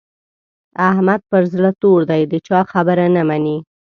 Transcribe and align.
احمد 0.89 1.19
پر 1.29 1.43
زړه 1.53 1.71
تور 1.81 1.99
دی؛ 2.09 2.21
د 2.31 2.33
چا 2.47 2.59
خبره 2.71 3.05
نه 3.15 3.23
مني. 3.29 3.57